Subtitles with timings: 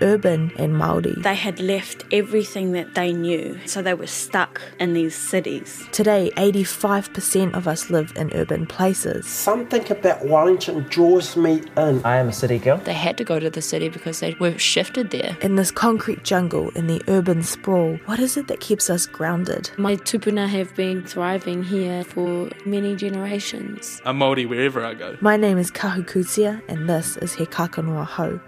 [0.00, 1.22] urban and Māori.
[1.22, 5.86] They had left everything that they knew, so they were stuck in these cities.
[5.92, 9.26] Today, 85% of us live in urban places.
[9.26, 12.02] Something about Wellington draws me in.
[12.04, 12.78] I am a city girl.
[12.78, 15.36] They had to go to the city because they were shifted there.
[15.42, 19.70] In this concrete jungle, in the urban sprawl, what is it that keeps us grounded?
[19.78, 24.00] My tupuna have been thriving here for many generations.
[24.04, 25.16] I'm Māori wherever I go.
[25.20, 28.40] My name is Kahu Kutia, and this is He Kākano Ahau,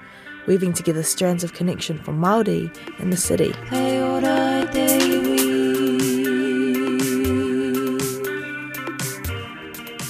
[0.51, 3.54] weaving together strands of connection for Māori in the city.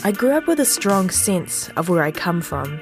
[0.03, 2.81] I grew up with a strong sense of where I come from.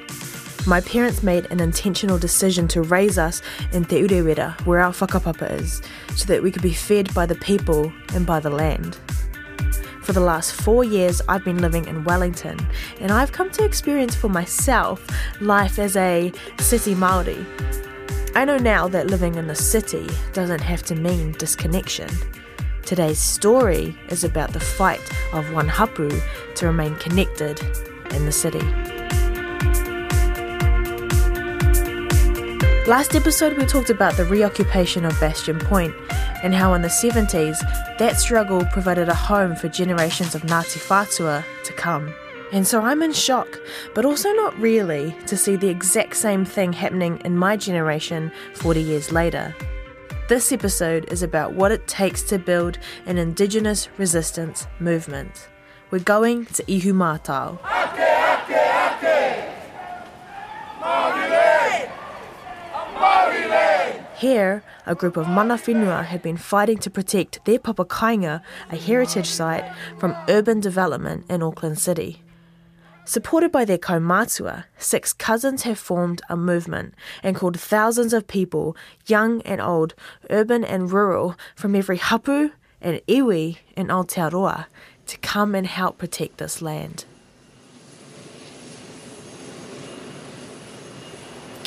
[0.65, 3.41] My parents made an intentional decision to raise us
[3.73, 5.81] in Te Urewera, where our whakapapa is,
[6.15, 8.97] so that we could be fed by the people and by the land.
[10.09, 12.57] For the last four years, I've been living in Wellington,
[12.99, 15.05] and I've come to experience for myself
[15.39, 17.45] life as a city Māori.
[18.35, 22.09] I know now that living in the city doesn't have to mean disconnection.
[22.87, 24.99] Today's story is about the fight
[25.31, 26.09] of one hapu
[26.55, 27.61] to remain connected
[28.09, 28.65] in the city.
[32.89, 35.93] Last episode, we talked about the reoccupation of Bastion Point
[36.43, 37.59] and how in the 70s
[37.97, 42.13] that struggle provided a home for generations of Ngāti Whātua to come.
[42.51, 43.59] And so I'm in shock,
[43.93, 48.81] but also not really, to see the exact same thing happening in my generation 40
[48.81, 49.55] years later.
[50.29, 55.49] This episode is about what it takes to build an Indigenous resistance movement.
[55.91, 57.59] We're going to Ihumātao.
[64.17, 68.41] Here, a group of mana whenua have been fighting to protect their papakainga,
[68.71, 69.63] a heritage site,
[69.99, 72.23] from urban development in Auckland City.
[73.05, 78.75] Supported by their kaumātua, six cousins have formed a movement and called thousands of people,
[79.05, 79.93] young and old,
[80.31, 82.51] urban and rural, from every hapu
[82.81, 84.65] and iwi in Aotearoa,
[85.05, 87.05] to come and help protect this land.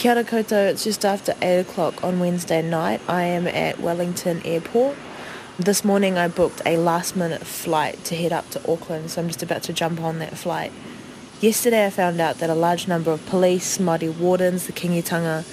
[0.03, 3.01] Kia ora koutou, it's just after 8 o'clock on Wednesday night.
[3.07, 4.97] I am at Wellington Airport.
[5.61, 9.29] This morning I booked a last minute flight to head up to Auckland, so I'm
[9.29, 10.73] just about to jump on that flight.
[11.41, 15.45] Yesterday I found out that a large number of police, Māori wardens, the Kingitanga,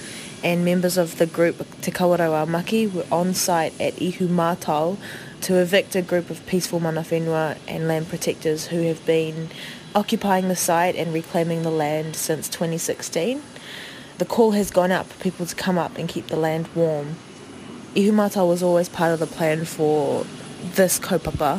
[0.42, 4.96] and members of the group Te Kawerau Maki were on site at Ihumātao
[5.42, 9.48] to evict a group of peaceful mana whenua and land protectors who have been
[9.94, 13.40] occupying the site and reclaiming the land since 2016
[14.20, 17.16] the call has gone out for people to come up and keep the land warm.
[17.94, 20.26] Ihumātao was always part of the plan for
[20.74, 21.54] this kaupapa,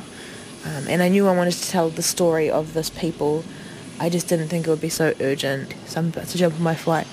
[0.63, 3.43] um, and I knew I wanted to tell the story of this people.
[3.99, 6.61] I just didn't think it would be so urgent, so I'm about to jump on
[6.61, 7.07] my flight.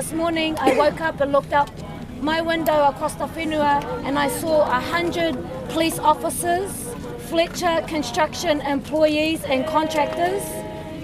[0.00, 1.68] This morning I woke up and looked up
[2.22, 5.36] my window across the whenua and I saw a hundred
[5.68, 6.70] police officers,
[7.28, 10.42] Fletcher construction employees and contractors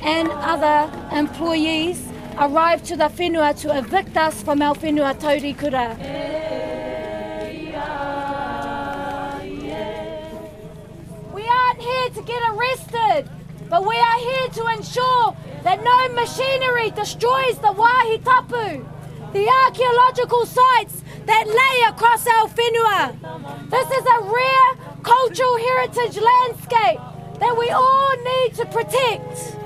[0.03, 2.09] and other employees
[2.39, 5.95] arrived to the whenua to evict us from our whenua taurikura.
[11.35, 13.31] We aren't here to get arrested,
[13.69, 18.87] but we are here to ensure that no machinery destroys the wahi tapu,
[19.33, 23.69] the archaeological sites that lay across our whenua.
[23.69, 24.71] This is a rare
[25.03, 27.01] cultural heritage landscape
[27.41, 29.57] that we all need to protect.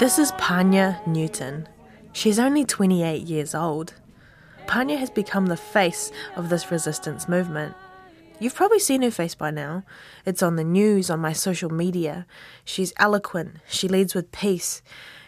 [0.00, 1.68] This is Pania Newton.
[2.14, 3.92] She's only 28 years old.
[4.66, 7.74] Pania has become the face of this resistance movement.
[8.40, 9.82] You've probably seen her face by now.
[10.24, 12.24] It's on the news, on my social media.
[12.64, 14.80] She's eloquent, she leads with peace,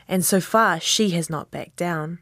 [0.06, 2.20] and so far she has not backed down.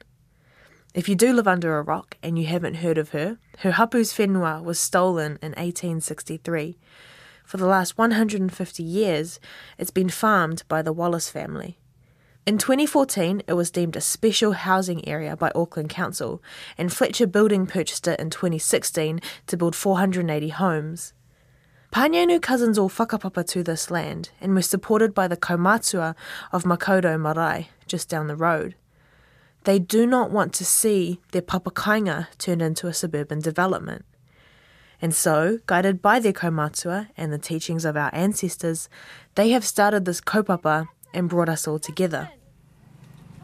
[0.94, 4.14] If you do live under a rock and you haven't heard of her, her hapu's
[4.14, 6.78] whenua was stolen in 1863.
[7.44, 9.40] For the last 150 years,
[9.76, 11.78] it's been farmed by the Wallace family.
[12.46, 16.42] In 2014, it was deemed a special housing area by Auckland Council,
[16.78, 21.12] and Fletcher Building purchased it in 2016 to build 480 homes.
[21.94, 26.14] Her cousins all whakapapa to this land and were supported by the kaumātua
[26.52, 28.74] of Makaurau Marae, just down the road.
[29.64, 34.04] They do not want to see their papakainga turned into a suburban development.
[35.00, 38.88] And so, guided by their kaumatua and the teachings of our ancestors,
[39.34, 40.88] they have started this kaupapa
[41.18, 42.30] and brought us all together.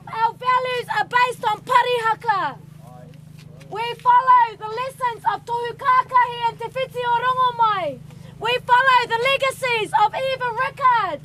[0.06, 2.58] Our values are based on parihaka.
[3.68, 7.98] We follow the lessons of Tohu Kākahi and Te Whiti o Rongomai.
[8.38, 11.20] We follow the legacies of Eva Rickard.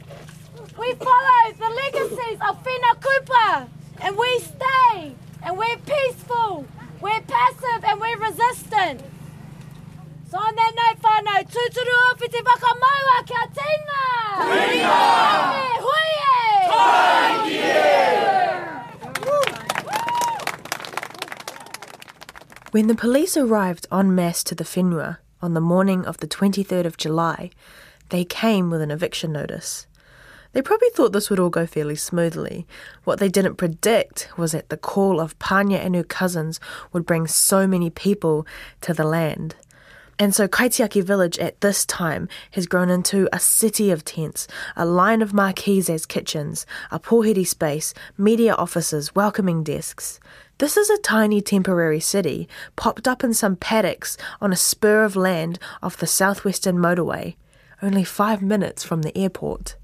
[0.79, 3.67] We follow the legacies of Whina Cooper.
[4.01, 5.13] And we stay.
[5.43, 6.65] And we're peaceful.
[6.99, 9.01] We're passive and we're resistant.
[10.31, 14.03] So on that note, whānau, tūturu o whiti whakamaua kia tēnā!
[14.49, 15.08] Huia!
[22.71, 26.85] When the police arrived en masse to the Whenua on the morning of the 23rd
[26.85, 27.49] of July,
[28.09, 29.87] they came with an eviction notice.
[30.53, 32.67] They probably thought this would all go fairly smoothly.
[33.05, 36.59] What they didn't predict was that the call of Pania and her cousins
[36.93, 38.45] would bring so many people
[38.81, 39.55] to the land.
[40.19, 44.85] And so Kaitiaki village at this time has grown into a city of tents, a
[44.85, 50.19] line of marquees as kitchens, a pōhiri space, media offices, welcoming desks.
[50.59, 55.15] This is a tiny temporary city, popped up in some paddocks on a spur of
[55.15, 57.37] land off the southwestern motorway,
[57.81, 59.77] only five minutes from the airport.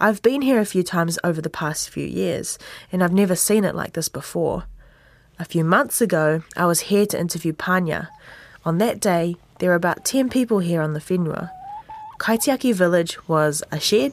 [0.00, 2.58] I've been here a few times over the past few years,
[2.90, 4.64] and I've never seen it like this before.
[5.38, 8.08] A few months ago, I was here to interview Pania.
[8.64, 11.52] On that day, there were about 10 people here on the Whenua.
[12.18, 14.10] Kaitiaki village was a shed,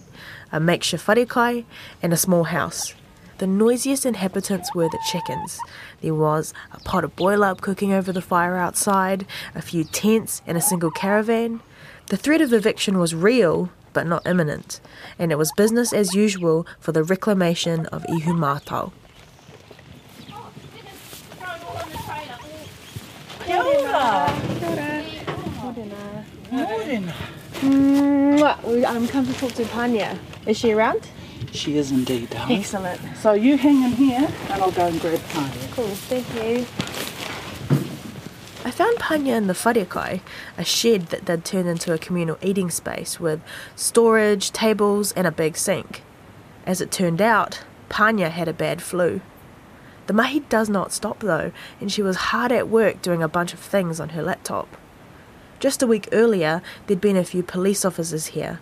[0.52, 1.66] a makeshift wharekai,
[2.04, 2.94] and a small house.
[3.38, 5.60] The noisiest inhabitants were the chickens.
[6.02, 10.42] There was a pot of boil up cooking over the fire outside, a few tents,
[10.48, 11.62] and a single caravan.
[12.08, 14.82] The threat of eviction was real, but not imminent,
[15.20, 18.92] and it was business as usual for the reclamation of Ihumātao.
[28.86, 30.18] I'm come to talk to Pania.
[30.46, 31.08] Is she around?
[31.52, 32.60] She is indeed, darling.
[32.60, 33.00] Excellent.
[33.18, 35.72] So you hang in here and I'll go and grab Pania.
[35.74, 36.66] Cool, thank you.
[38.66, 40.22] I found Pania in the wharekai,
[40.58, 43.42] a shed that they'd turned into a communal eating space with
[43.76, 46.04] storage, tables, and a big sink.
[46.66, 49.22] As it turned out, Pania had a bad flu.
[50.08, 53.54] The mahi does not stop though, and she was hard at work doing a bunch
[53.54, 54.76] of things on her laptop.
[55.60, 58.60] Just a week earlier, there'd been a few police officers here,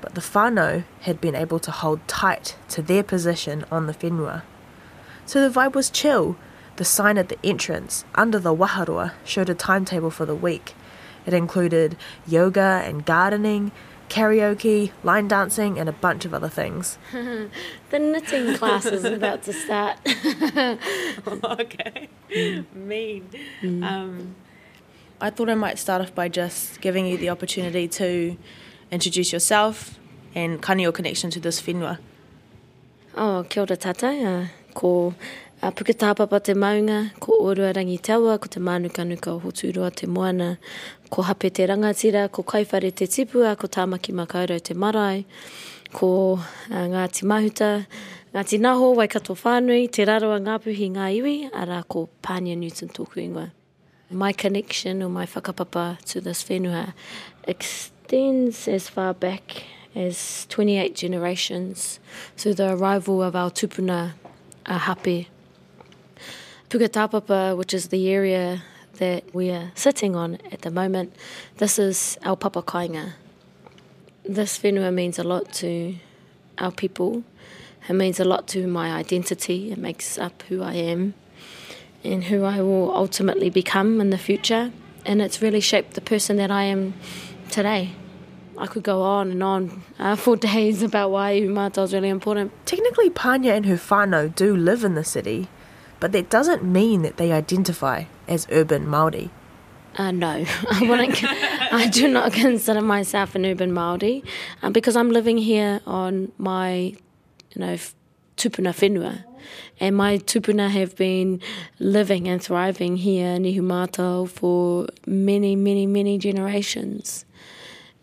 [0.00, 4.42] but the Fano had been able to hold tight to their position on the whenua.
[5.26, 6.36] So the vibe was chill.
[6.76, 10.74] The sign at the entrance, under the waharoa, showed a timetable for the week.
[11.26, 11.96] It included
[12.26, 13.72] yoga and gardening,
[14.08, 16.98] karaoke, line dancing, and a bunch of other things.
[17.90, 19.98] The knitting class is about to start.
[21.26, 22.10] okay.
[22.74, 23.30] Mean.
[23.82, 24.34] Um,
[25.20, 28.36] I thought I might start off by just giving you the opportunity to
[28.90, 29.98] introduce yourself
[30.34, 31.98] and kind of your connection to this whenua.
[33.16, 34.14] Oh, kia ora tātai.
[34.24, 35.14] Uh, ko
[35.62, 40.56] uh, Puketāpapa te maunga, ko Orua Rangi Taua, ko te Mānukanuka o Hoturua te moana,
[41.10, 45.24] ko Hape te rangatira, ko Kaiwhare te tipua, ko Tāmaki Makaurau te marae,
[45.92, 46.40] ko uh,
[46.70, 47.86] Ngāti Mahuta,
[48.32, 53.50] Ngāti Naho, Waikato Whānui, Te Raroa Ngāpuhi Ngā Iwi, ara ko Pānia Newton tōku ingoa.
[54.10, 56.94] My connection or my whakapapa to this whenua
[57.44, 62.00] extends as far back as 28 generations
[62.36, 64.12] through the arrival of our tupuna
[64.66, 65.26] uh, hape.
[66.70, 68.62] Puketāpapa, which is the area
[68.94, 71.14] that we are sitting on at the moment,
[71.58, 73.12] this is our papa kainga.
[74.24, 75.96] This whenua means a lot to
[76.58, 77.24] our people.
[77.88, 79.72] It means a lot to my identity.
[79.72, 81.14] It makes up who I am
[82.04, 84.72] and who I will ultimately become in the future.
[85.06, 86.94] And it's really shaped the person that I am
[87.48, 87.92] today.
[88.56, 92.52] I could go on and on uh, for days about why Ihumātao is really important.
[92.66, 95.48] Technically, Pania and her whānau do live in the city,
[96.00, 99.30] but that doesn't mean that they identify as urban Māori.
[99.98, 101.22] Uh, no, I wouldn't.
[101.72, 104.22] I do not consider myself an urban Maori
[104.62, 106.96] um, because I'm living here on my, you
[107.56, 107.76] know,
[108.36, 109.24] tupuna whenua,
[109.80, 111.40] and my tupuna have been
[111.80, 117.24] living and thriving here in Ihumātao for many, many, many generations,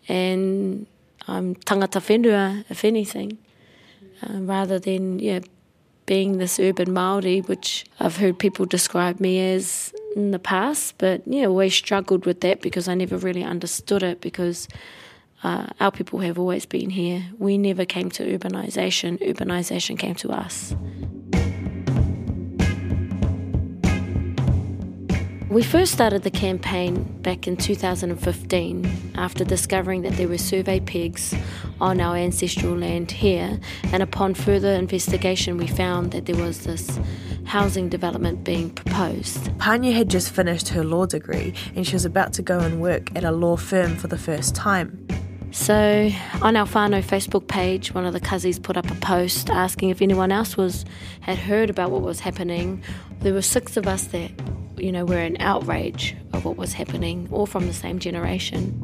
[0.08, 0.86] and
[1.28, 3.38] I'm tangata whenua, if anything,
[4.22, 5.40] uh, rather than yeah,
[6.06, 11.22] being this urban Maori, which I've heard people describe me as in the past, but
[11.26, 14.68] yeah, always struggled with that because I never really understood it because
[15.42, 17.24] uh, our people have always been here.
[17.38, 20.74] We never came to urbanisation, urbanisation came to us.
[25.48, 31.36] We first started the campaign back in 2015 after discovering that there were survey pigs
[31.80, 33.60] on our ancestral land here,
[33.92, 36.98] and upon further investigation, we found that there was this
[37.44, 39.44] housing development being proposed.
[39.58, 43.14] Pania had just finished her law degree and she was about to go and work
[43.14, 45.06] at a law firm for the first time.
[45.52, 46.10] So,
[46.42, 50.02] on our whānau Facebook page, one of the cousins put up a post asking if
[50.02, 50.84] anyone else was
[51.20, 52.82] had heard about what was happening.
[53.20, 54.32] There were six of us that,
[54.78, 58.82] you know, were in outrage of what was happening, all from the same generation.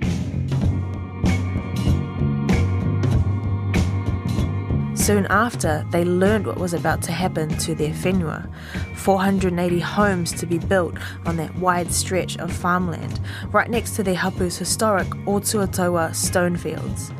[4.94, 8.48] Soon after, they learned what was about to happen to their whenua
[8.94, 10.94] 480 homes to be built
[11.26, 13.18] on that wide stretch of farmland,
[13.48, 17.10] right next to their hapu's historic Otuataua stone fields.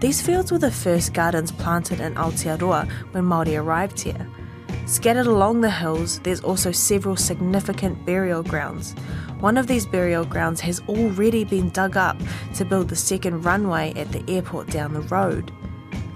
[0.00, 4.28] These fields were the first gardens planted in Aotearoa when Māori arrived here.
[4.86, 8.94] Scattered along the hills, there's also several significant burial grounds.
[9.38, 12.20] One of these burial grounds has already been dug up
[12.56, 15.52] to build the second runway at the airport down the road.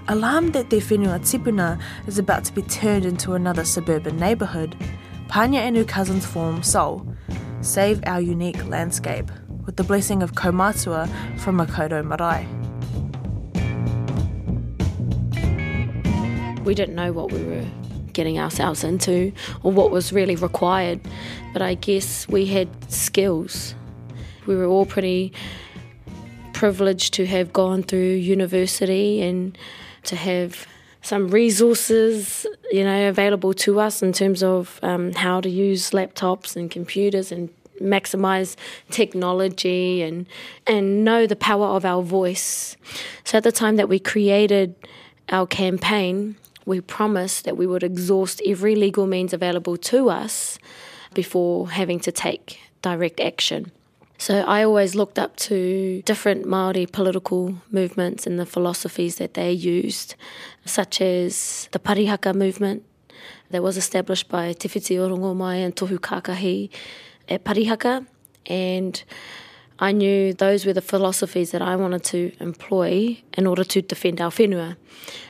[0.09, 4.75] Alarmed that their whenua tipuna is about to be turned into another suburban neighbourhood,
[5.29, 7.05] Pania and her cousins form Soul,
[7.61, 9.29] Save Our Unique Landscape,
[9.65, 11.09] with the blessing of Kaumatua
[11.39, 12.47] from Makaurau Marae.
[16.63, 17.65] We didn't know what we were
[18.17, 19.31] getting ourselves into
[19.61, 20.99] or what was really required,
[21.53, 23.75] but I guess we had skills.
[24.47, 25.31] We were all pretty
[26.53, 29.55] privileged to have gone through university and
[30.05, 30.65] to have
[31.03, 36.55] some resources, you know, available to us in terms of um, how to use laptops
[36.55, 38.55] and computers and maximize
[38.89, 40.25] technology and
[40.65, 42.75] and know the power of our voice.
[43.23, 44.73] So at the time that we created
[45.29, 46.35] our campaign,
[46.67, 50.59] we promised that we would exhaust every legal means available to us
[51.13, 53.71] before having to take direct action.
[54.19, 59.51] So I always looked up to different Māori political movements and the philosophies that they
[59.51, 60.15] used,
[60.65, 62.83] such as the Parihaka movement
[63.51, 66.69] that was established by Te Orongomai and Tohu Kakahi
[67.29, 68.05] at Parihaka.
[68.47, 69.01] And
[69.79, 74.19] I knew those were the philosophies that I wanted to employ in order to defend
[74.19, 74.75] our whenua.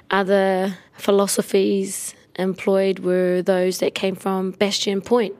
[0.09, 5.35] Other philosophies employed were those that came from Bastion Point,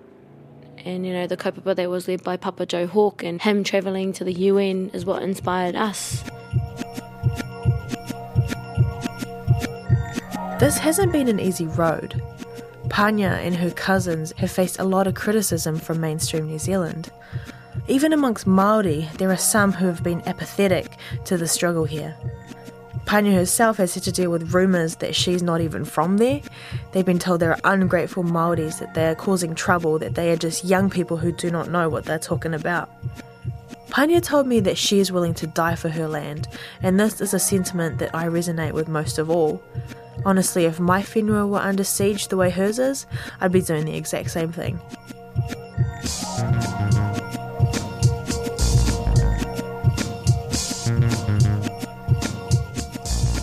[0.84, 4.12] and you know the kaupapa that was led by Papa Joe Hawke and him travelling
[4.14, 6.24] to the UN is what inspired us.
[10.60, 12.22] This hasn't been an easy road.
[12.90, 17.12] Pania and her cousins have faced a lot of criticism from mainstream New Zealand.
[17.90, 22.18] Even amongst Māori, there are some who have been apathetic to the struggle here.
[23.06, 26.42] Pania herself has had to deal with rumours that she's not even from there.
[26.92, 30.36] They've been told there are ungrateful Māoris, that they are causing trouble, that they are
[30.36, 32.90] just young people who do not know what they're talking about.
[33.90, 36.50] Pania told me that she is willing to die for her land,
[36.84, 39.64] and this is a sentiment that I resonate with most of all.
[40.26, 43.06] Honestly, if my whenua were under siege the way hers is,
[43.40, 44.82] I'd be doing the exact same thing.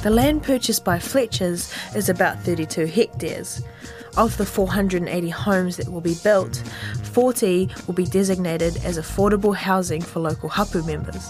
[0.04, 3.62] The land purchased by Fletchers is about 32 hectares.
[4.18, 6.62] Of the 480 homes that will be built,
[7.04, 11.26] 40 will be designated as affordable housing for local hapu members.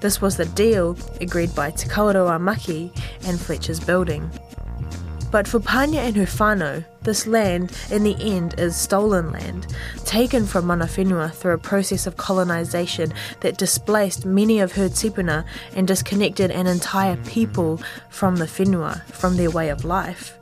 [0.00, 4.30] This was the deal agreed by Te Kawerau Maki and Fletcher's Building.
[5.32, 9.66] But for Pania and her whānau, this land, in the end, is stolen land,
[10.04, 15.44] taken from mana through a process of colonisation that displaced many of her tipuna
[15.74, 17.80] and disconnected an entire people
[18.10, 20.38] from the whenua, from their way of life.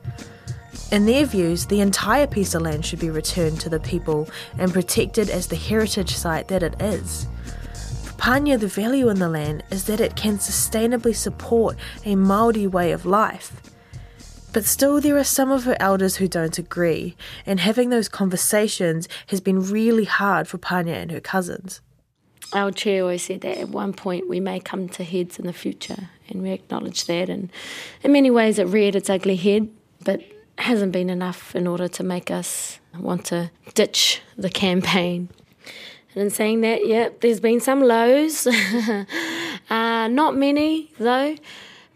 [0.92, 4.72] In their views, the entire piece of land should be returned to the people and
[4.72, 7.28] protected as the heritage site that it is.
[8.02, 12.68] For Pania, the value in the land is that it can sustainably support a Māori
[12.68, 13.70] way of life.
[14.52, 17.16] But still, there are some of her elders who don't agree,
[17.46, 21.80] and having those conversations has been really hard for Pania and her cousins.
[22.52, 25.52] Our chair always said that at one point we may come to heads in the
[25.52, 27.30] future, and we acknowledge that.
[27.30, 27.50] And
[28.02, 29.68] in many ways, it reared its ugly head,
[30.04, 30.20] but
[30.58, 35.28] hasn't been enough in order to make us want to ditch the campaign.
[36.14, 38.46] And in saying that, yeah, there's been some lows,
[39.70, 41.36] uh, not many though,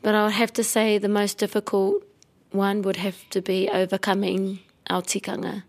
[0.03, 2.05] but I would have to say the most difficult
[2.55, 5.63] one would have to be overcoming our tikanga.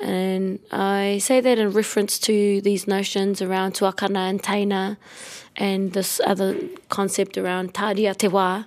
[0.00, 4.96] And I say that in reference to these notions around tuakana and taina
[5.56, 6.56] and this other
[6.88, 8.66] concept around tāria te wā.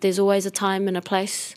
[0.00, 1.54] There's always a time and a place.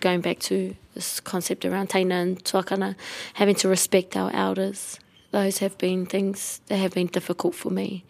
[0.00, 2.96] Going back to this concept around taina and tuakana,
[3.34, 4.98] having to respect our elders.
[5.32, 8.04] those have been things that have been difficult for me.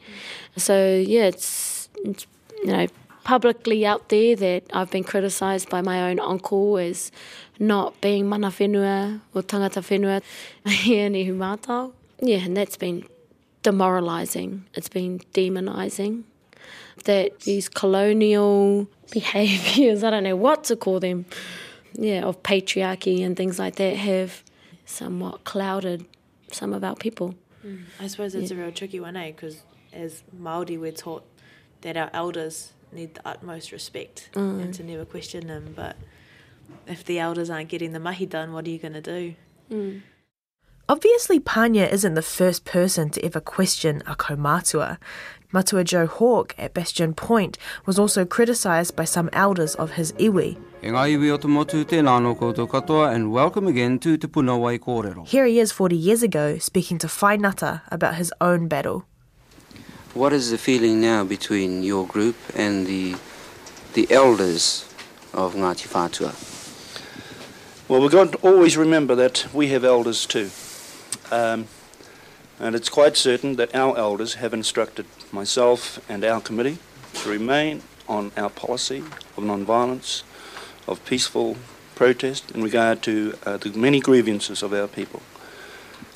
[0.57, 2.27] So yeah, it's, it's
[2.63, 2.87] you know
[3.27, 7.11] publicly out there that I've been criticised by my own uncle as
[7.59, 10.23] not being mana whenua or tangata whenua
[10.65, 11.93] here in Ihumātao.
[12.21, 13.05] Yeah, and that's been
[13.65, 14.65] demoralising.
[14.75, 16.23] It's been demonising.
[17.03, 21.27] That these colonial behaviours, I don't know what to call them,
[21.95, 24.45] yeah, of patriarchy and things like that have
[24.85, 26.07] somewhat clouded
[26.53, 27.35] some of our people.
[27.99, 29.33] I suppose it's a real tricky one, eh?
[29.33, 31.25] Because as Māori, we're taught
[31.81, 34.63] that our elders need the utmost respect mm.
[34.63, 35.73] and to never question them.
[35.75, 35.97] But
[36.87, 39.35] if the elders aren't getting the mahi done, what are you going to do?
[39.71, 40.03] Mm.
[40.89, 44.99] Obviously, Pania isn't the first person to ever question a kaumātua.
[45.51, 50.57] Matua Joe Hawke at Bastion Point was also criticised by some elders of his iwi.
[50.83, 54.57] Ngā iwi o te motu, tēnā no koutou katoa, and welcome again to Te Puna
[54.57, 55.27] Wai Kōrero.
[55.27, 59.07] Here he is 40 years ago speaking to Whai Ngata about his own battle.
[60.17, 63.17] What is the feeling now between your group and the,
[63.93, 64.89] the elders
[65.35, 66.33] of Ngāti Whātua?
[67.87, 70.49] Well, we've got to always remember that we have elders too.
[71.31, 71.67] Um,
[72.59, 76.79] and it's quite certain that our elders have instructed myself and our committee
[77.17, 79.05] to remain on our policy
[79.37, 80.23] of non-violence,
[80.89, 81.59] of peaceful
[81.95, 85.21] protest in regard to uh, the many grievances of our people.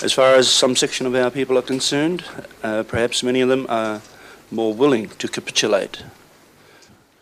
[0.03, 2.23] As far as some section of our people are concerned,
[2.63, 4.01] uh, perhaps many of them are
[4.49, 6.03] more willing to capitulate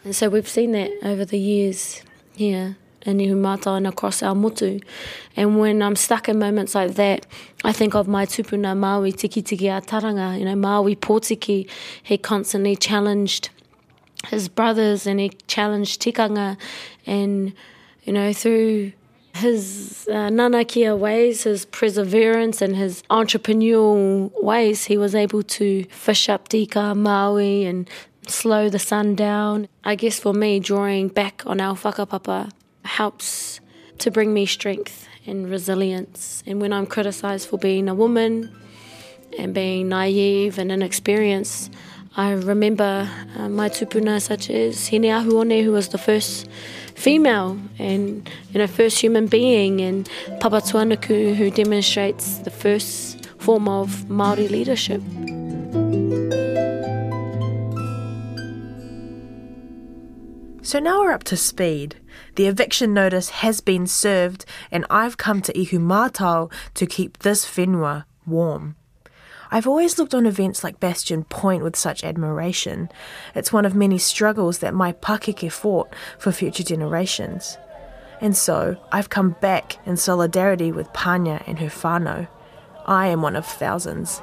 [0.05, 2.01] And so we've seen that over the years
[2.35, 4.79] here in Ihumātao and across our motu.
[5.35, 7.25] And when I'm stuck in moments like that,
[7.65, 11.69] I think of my tupuna Māui Tiki Tiki a Taranga, you know, Māui Pōtiki.
[12.01, 13.49] He constantly challenged
[14.27, 16.57] his brothers and he challenged tikanga
[17.05, 17.53] and,
[18.03, 18.93] you know, through
[19.33, 26.29] his uh, nanakia ways, his perseverance and his entrepreneurial ways, he was able to fish
[26.29, 27.89] up tika Maui and
[28.27, 29.67] slow the sun down.
[29.83, 32.51] I guess for me, drawing back on our whakapapa
[32.85, 33.59] helps
[33.99, 36.43] to bring me strength and resilience.
[36.45, 38.55] And when I'm criticised for being a woman
[39.37, 41.71] and being naive and inexperienced,
[42.17, 46.49] I remember uh, my tupuna such as Hine Ahuone, who was the first
[46.99, 50.09] female and you know first human being, and
[50.41, 55.01] Papa Tuanuku, who demonstrates the first form of Maori leadership.
[60.61, 61.95] So now we're up to speed.
[62.35, 68.05] The eviction notice has been served, and I've come to Ihumātao to keep this whenua
[68.27, 68.75] warm.
[69.51, 72.89] I've always looked on events like Bastion Point with such admiration.
[73.33, 77.57] It's one of many struggles that my pakeke fought for future generations.
[78.21, 82.27] And so, I've come back in solidarity with Pania and her whānau.
[82.85, 84.21] I am one of thousands.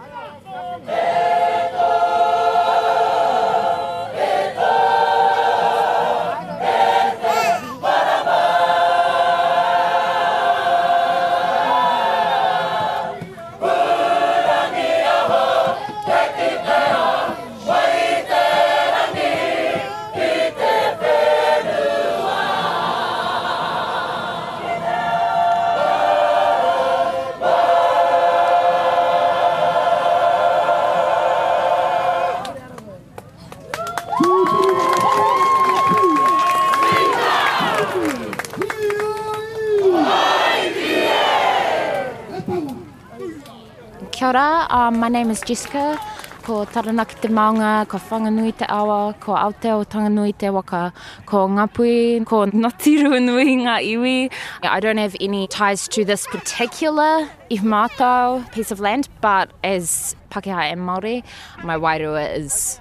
[45.07, 46.01] My name is Jessica.
[46.43, 50.93] Ko Taranaki te maunga, ko Whanganui te awa, ko Aotearoa Tanganui te waka,
[51.25, 54.33] ko Ngāpuhi, ko Ngāti Ruanui ngā iwi.
[54.65, 60.73] I don't have any ties to this particular Ihumātao piece of land, but as Pakeha
[60.73, 61.23] and Māori,
[61.63, 62.81] my wairua is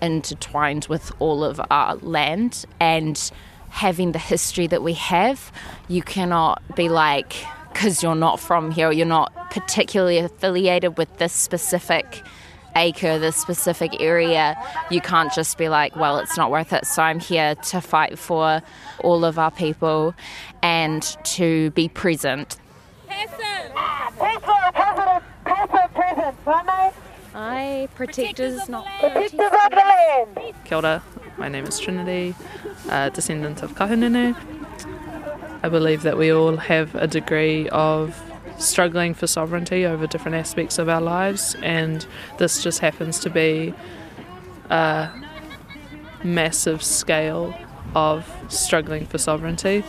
[0.00, 3.30] intertwined with all of our land and
[3.68, 5.52] having the history that we have,
[5.86, 7.34] you cannot be like,
[7.72, 12.22] because you're not from here, or you're not particularly affiliated with this specific
[12.76, 14.56] acre, this specific area,
[14.90, 16.86] you can't just be like, well, it's not worth it.
[16.86, 18.62] So I'm here to fight for
[19.00, 20.14] all of our people
[20.62, 22.56] and to be present.
[27.34, 31.02] I protectors, not protectors of the Kia ora,
[31.36, 32.34] my name is Trinity,
[32.90, 34.57] a descendant of Kahungunu.
[35.62, 38.20] I believe that we all have a degree of
[38.58, 42.06] struggling for sovereignty over different aspects of our lives, and
[42.38, 43.74] this just happens to be
[44.70, 45.10] a
[46.24, 47.54] massive scale
[47.94, 49.84] of struggling for sovereignty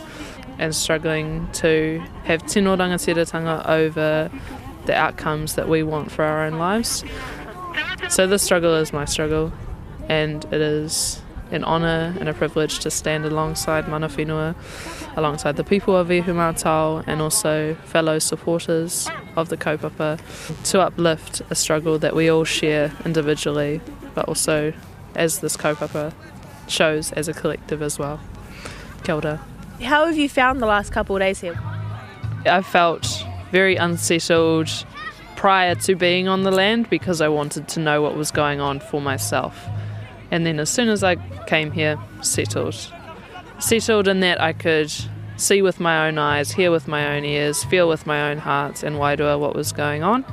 [0.58, 4.30] and struggling to have tino rangatiratanga over
[4.86, 7.04] the outcomes that we want for our own lives.
[8.08, 9.52] So this struggle is my struggle,
[10.08, 14.54] and it is an honour and a privilege to stand alongside mana whenua,
[15.16, 20.20] alongside the people of Ihumātao and also fellow supporters of the kaupapa
[20.64, 23.80] to uplift a struggle that we all share individually,
[24.14, 24.72] but also
[25.14, 26.12] as this kaupapa
[26.68, 28.20] shows as a collective as well.
[29.04, 29.40] Kia ora.
[29.82, 31.58] How have you found the last couple of days here?
[32.46, 34.70] I felt very unsettled
[35.36, 38.80] prior to being on the land because I wanted to know what was going on
[38.80, 39.66] for myself.
[40.30, 42.92] And then as soon as I came here, settled.
[43.60, 44.92] Settled in that I could
[45.36, 48.82] see with my own eyes, hear with my own ears, feel with my own heart
[48.82, 50.24] and Wairua what was going on.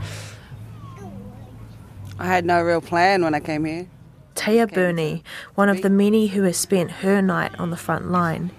[2.18, 3.88] I had no real plan when I came here.
[4.36, 5.24] Taya Burney,
[5.56, 8.52] one of the many who has spent her night on the front line.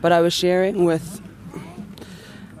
[0.00, 1.20] But I was sharing with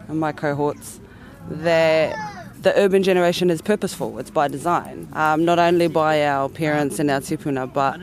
[0.08, 1.00] my cohorts
[1.48, 2.16] that
[2.62, 7.10] the urban generation is purposeful, it's by design, um, not only by our parents and
[7.10, 8.00] our tipuna, but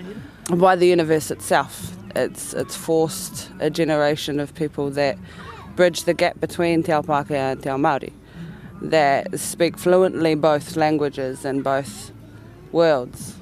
[0.60, 1.96] by the universe itself.
[2.16, 5.18] It's, it's forced a generation of people that
[5.76, 8.14] bridge the gap between Te Ao Pākehā and Te Ao Māori,
[8.82, 12.12] that speak fluently both languages and both
[12.72, 13.36] worlds,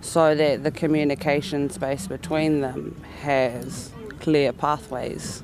[0.00, 5.42] so that the communication space between them has clear pathways.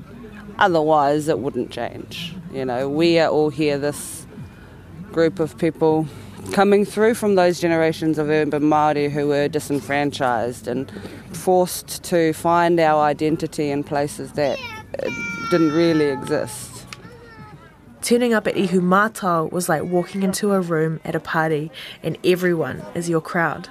[0.57, 2.35] Otherwise, it wouldn't change.
[2.51, 4.25] You know, we are all here, this
[5.11, 6.07] group of people
[6.51, 10.91] coming through from those generations of urban Māori who were disenfranchised and
[11.31, 14.59] forced to find our identity in places that
[15.03, 15.09] uh,
[15.51, 16.85] didn't really exist.
[18.01, 21.69] Turning up at Ihumātao was like walking into a room at a party
[22.01, 23.69] and everyone is your crowd.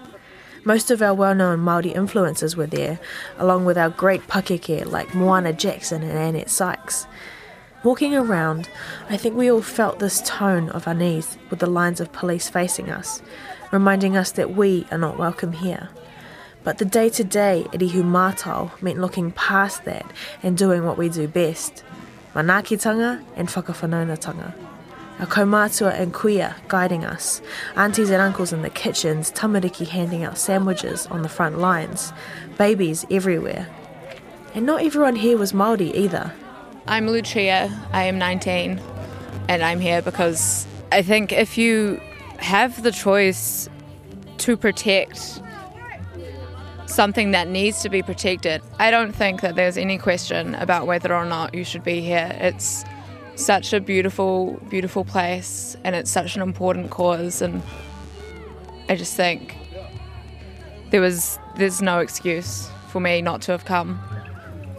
[0.64, 3.00] Most of our well-known Māori influences were there,
[3.38, 7.06] along with our great pakeke like Moana Jackson and Annette Sykes.
[7.84, 8.68] Walking around,
[9.08, 12.90] I think we all felt this tone of unease with the lines of police facing
[12.90, 13.22] us,
[13.70, 15.88] reminding us that we are not welcome here.
[16.64, 20.04] But the day to day at Ihumātao meant looking past that
[20.42, 21.84] and doing what we do best
[22.34, 24.52] manakitanga and whakawhanaungatanga.
[25.20, 27.40] Our kaumātua and kuia guiding us,
[27.76, 32.12] aunties and uncles in the kitchens, tamariki handing out sandwiches on the front lines,
[32.56, 33.68] babies everywhere.
[34.52, 36.32] And not everyone here was Māori either.
[36.88, 37.70] I'm Lucia.
[37.92, 38.80] I am 19,
[39.50, 42.00] and I'm here because I think if you
[42.38, 43.68] have the choice
[44.38, 45.42] to protect
[46.86, 51.14] something that needs to be protected, I don't think that there's any question about whether
[51.14, 52.34] or not you should be here.
[52.40, 52.86] It's
[53.34, 57.62] such a beautiful, beautiful place, and it's such an important cause, and
[58.88, 59.58] I just think
[60.88, 64.00] there was there's no excuse for me not to have come.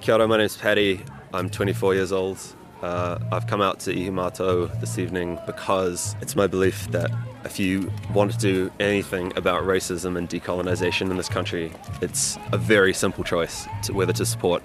[0.02, 1.06] Kia ora, my name's Paddy.
[1.32, 2.40] I'm 24 years old.
[2.82, 7.12] Uh, I've come out to Ihumātao this evening because it's my belief that
[7.46, 12.58] if you want to do anything about racism and decolonisation in this country, it's a
[12.58, 14.64] very simple choice to whether to support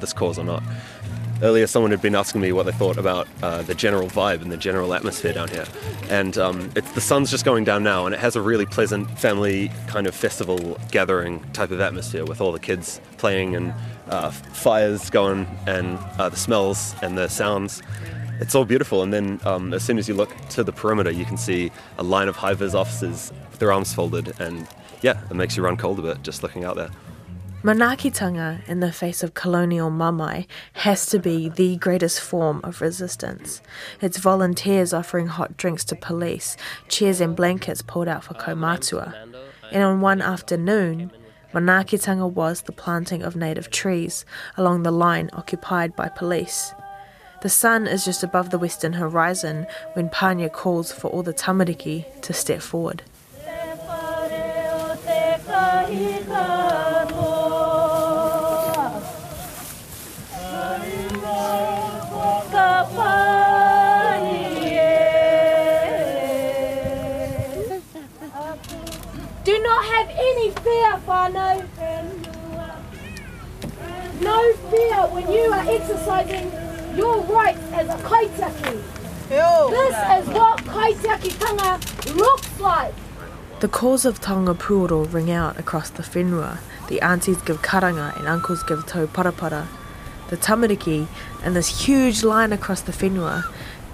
[0.00, 0.62] this cause or not.
[1.42, 4.50] Earlier, someone had been asking me what they thought about uh, the general vibe and
[4.50, 5.66] the general atmosphere down here.
[6.08, 9.10] And um, it's, the sun's just going down now, and it has a really pleasant
[9.18, 13.74] family kind of festival gathering type of atmosphere with all the kids playing and
[14.08, 17.82] uh, fires going and uh, the smells and the sounds.
[18.40, 19.02] It's all beautiful.
[19.02, 22.02] And then um, as soon as you look to the perimeter, you can see a
[22.02, 24.38] line of high vis officers with their arms folded.
[24.40, 24.66] And
[25.02, 26.90] yeah, it makes you run cold a bit just looking out there.
[27.62, 33.60] Manakitanga in the face of colonial mamai has to be the greatest form of resistance.
[34.00, 36.56] It's volunteers offering hot drinks to police,
[36.88, 39.14] chairs and blankets pulled out for kaumātua.
[39.72, 41.10] And on one afternoon,
[41.52, 44.24] Manakitanga was the planting of native trees
[44.56, 46.74] along the line occupied by police.
[47.42, 52.04] The sun is just above the western horizon when Pania calls for all the tamariki
[52.22, 53.02] to step forward.
[71.06, 71.64] Fear, whānau.
[72.58, 76.50] Uh, no fear when you are exercising
[76.96, 78.82] your rights as a kaitiaki.
[79.28, 82.94] This is what kaitiakitanga looks like.
[83.60, 86.58] The calls of taonga pūoro ring out across the whenua.
[86.88, 89.68] The aunties give karanga and uncles give tau parapara.
[90.28, 91.06] The tamariki
[91.44, 93.44] and this huge line across the whenua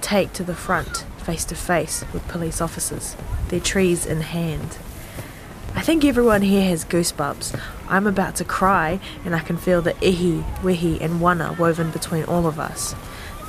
[0.01, 3.17] take to the front, face to face with police officers,
[3.49, 4.79] their trees in hand.
[5.75, 7.59] I think everyone here has goosebumps.
[7.89, 12.25] I'm about to cry, and I can feel the ihi, wehi, and wana woven between
[12.25, 12.95] all of us.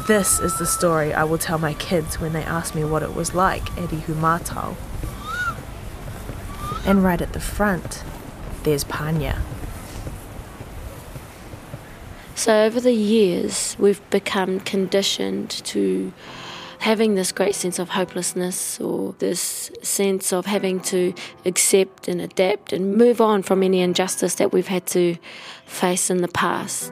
[0.08, 3.14] This is the story I will tell my kids when they ask me what it
[3.14, 4.76] was like at Ihumātao.
[6.86, 8.04] And right at the front,
[8.64, 9.42] there's Pania.
[12.36, 16.12] So over the years, we've become conditioned to
[16.84, 21.14] having this great sense of hopelessness or this sense of having to
[21.46, 25.16] accept and adapt and move on from any injustice that we've had to
[25.66, 26.92] face in the past.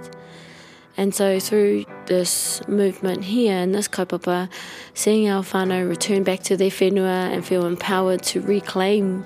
[0.95, 4.49] And so through this movement here in this kaupapa,
[4.93, 9.25] seeing our whānau return back to their whenua and feel empowered to reclaim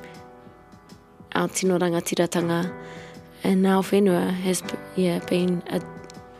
[1.35, 2.73] our tino rangatiratanga
[3.43, 4.63] and our whenua has
[4.95, 5.79] yeah, been a,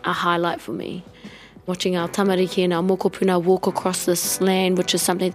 [0.04, 1.04] a highlight for me.
[1.68, 5.34] Watching our tamariki and our mokopuna walk across this land, which is something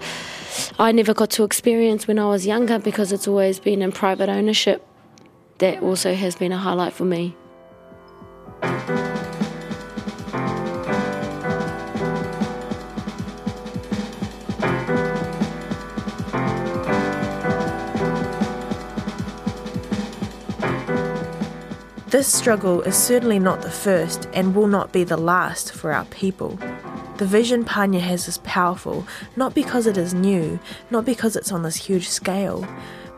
[0.79, 4.29] I never got to experience when I was younger because it's always been in private
[4.29, 4.87] ownership.
[5.59, 7.37] That also has been a highlight for me.
[22.11, 26.05] This struggle is certainly not the first and will not be the last for our
[26.07, 26.59] people.
[27.19, 30.59] The vision Pania has is powerful, not because it is new,
[30.91, 32.67] not because it's on this huge scale,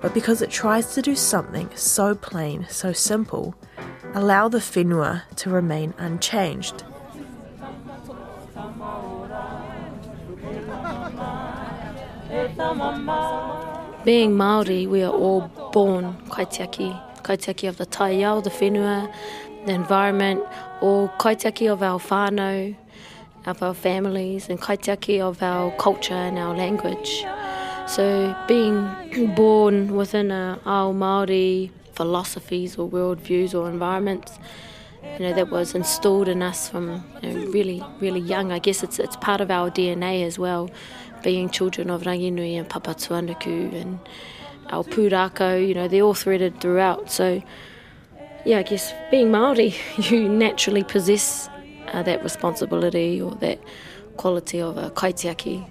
[0.02, 3.54] but because it tries to do something so plain, so simple
[4.12, 6.84] allow the whenua to remain unchanged.
[14.04, 19.12] Being Maori, we are all born kaitiaki, kaitiaki of the taiao, the whenua,
[19.66, 20.42] the environment,
[20.80, 22.74] or kaitiaki of our whānau,
[23.46, 27.24] of our families, and kaitiaki of our culture and our language.
[27.86, 34.38] So being born within a ao Māori philosophies or worldviews or environments,
[35.02, 38.52] you know, that was installed in us from you know, really, really young.
[38.52, 40.70] I guess it's it's part of our DNA as well,
[41.22, 43.98] being children of Ranginui and Papatuanuku and
[44.70, 47.10] our pūrākau, you know, they're all threaded throughout.
[47.10, 47.42] So,
[48.44, 49.74] yeah, I guess being Māori,
[50.10, 51.48] you naturally possess
[51.92, 53.60] uh, that responsibility or that
[54.16, 55.68] quality of a kaitiaki.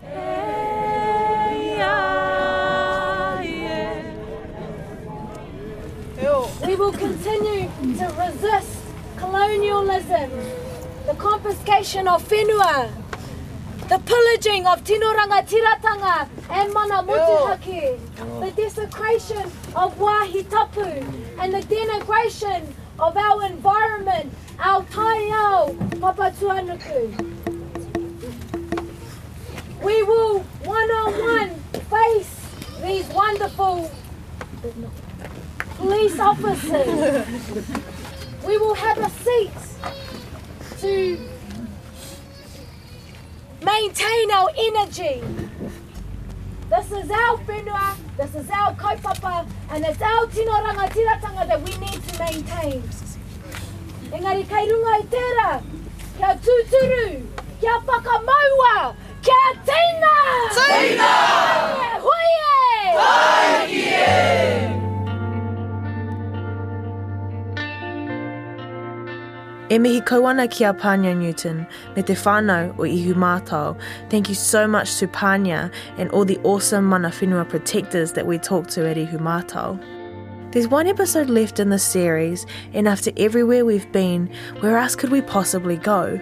[6.65, 8.77] We will continue to resist
[9.17, 10.30] colonialism,
[11.06, 12.89] the confiscation of whenua,
[13.89, 17.99] the pillaging of tino rangatiratanga and mana motuhake,
[18.51, 19.43] the desecration
[19.75, 20.81] of wahi tapu,
[21.39, 22.65] and the denigration
[22.99, 27.27] of our environment, our taiao, papatuanuku.
[29.83, 31.55] We will one-on-one
[31.89, 32.37] face
[32.81, 33.89] these wonderful
[35.77, 37.27] police officers.
[38.45, 39.51] we will have a seat
[40.79, 41.17] to
[43.63, 45.23] maintain our energy.
[46.71, 51.75] This is our whenua, this is our kaupapa, and it's our tino rangatiratanga that we
[51.84, 52.81] need to maintain.
[54.15, 55.49] Engari kei runga i tērā,
[56.15, 57.25] kia tūturu,
[57.60, 58.95] kia whakamaua,
[69.71, 73.79] E mihi kauana ki a Pania Newton, me te whānau o Ihumātao.
[74.10, 78.38] Thank you so much to Pania and all the awesome mana whenua protectors that we
[78.38, 79.79] talked to at Ihumātao.
[80.51, 84.29] There's one episode left in this series, and after everywhere we've been,
[84.60, 86.19] where else could we possibly go?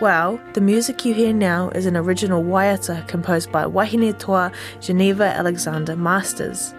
[0.00, 5.24] Well, the music you hear now is an original waiata composed by Wahine Toa Geneva
[5.24, 6.72] Alexander Masters.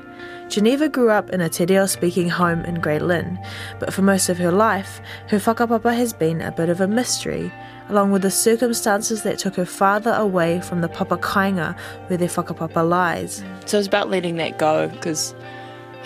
[0.50, 3.38] Geneva grew up in a te reo speaking home in Grey Lynn,
[3.80, 7.52] but for most of her life, her whakapapa has been a bit of a mystery,
[7.90, 12.30] along with the circumstances that took her father away from the papa kainga where their
[12.30, 13.44] whakapapa lies.
[13.66, 15.36] So it's about letting that go because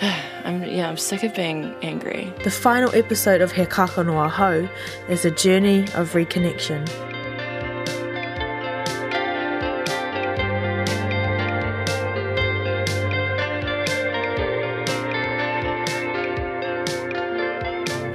[0.44, 2.32] I'm yeah I'm sick of being angry.
[2.42, 4.68] The final episode of He Kākano Ahau
[5.08, 7.11] is a journey of reconnection.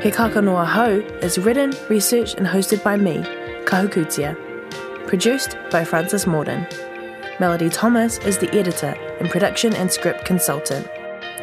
[0.07, 3.17] He Kākano Ahau is written, researched and hosted by me,
[3.65, 4.37] Kahukutia.
[5.05, 6.65] Produced by Francis Morden.
[7.41, 10.87] Melody Thomas is the editor and production and script consultant.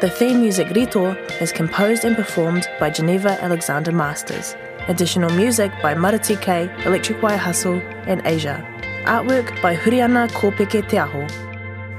[0.01, 4.55] The theme music Rito is composed and performed by Geneva Alexander Masters.
[4.87, 8.67] Additional music by Marati K, Electric Wire Hustle, and Asia.
[9.03, 11.27] Artwork by Huriana Kopeke Te Aho.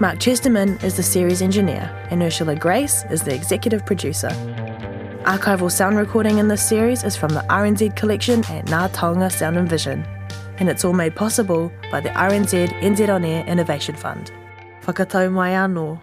[0.01, 4.31] Mark Chesterman is the series engineer, and Ursula Grace is the executive producer.
[5.27, 9.57] Archival sound recording in this series is from the RNZ collection at Ngā Taonga Sound
[9.57, 10.07] and Vision,
[10.59, 14.31] and it's all made possible by the RNZ NZ On Air Innovation Fund.
[14.83, 15.99] Whakatau mai anō.